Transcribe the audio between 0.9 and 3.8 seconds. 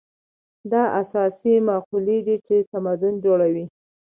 اساسي مقولې دي چې تمدن جوړوي.